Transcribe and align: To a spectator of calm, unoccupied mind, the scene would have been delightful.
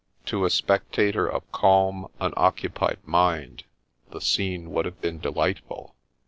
To 0.25 0.45
a 0.45 0.49
spectator 0.49 1.27
of 1.31 1.43
calm, 1.51 2.07
unoccupied 2.19 2.97
mind, 3.05 3.65
the 4.09 4.19
scene 4.19 4.71
would 4.71 4.85
have 4.87 4.99
been 4.99 5.19
delightful. 5.19 5.93